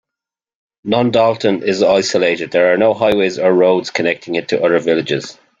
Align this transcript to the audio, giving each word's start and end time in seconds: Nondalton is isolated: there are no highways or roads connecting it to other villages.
Nondalton 0.83 1.61
is 1.61 1.83
isolated: 1.83 2.49
there 2.49 2.73
are 2.73 2.77
no 2.79 2.95
highways 2.95 3.37
or 3.37 3.53
roads 3.53 3.91
connecting 3.91 4.33
it 4.33 4.47
to 4.47 4.59
other 4.63 4.79
villages. 4.79 5.37